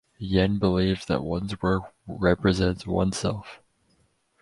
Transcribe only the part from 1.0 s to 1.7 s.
that one’s